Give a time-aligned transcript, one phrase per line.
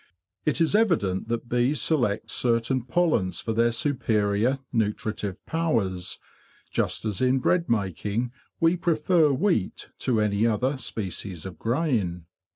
[0.47, 6.17] It is evident that bees select certain pollens for their superior nutritive powers,
[6.71, 12.25] just as in bread making we prefer wheat to any other species of grain.